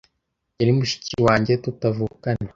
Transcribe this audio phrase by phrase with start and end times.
[0.59, 2.47] yari mushiki wanjye tutavukana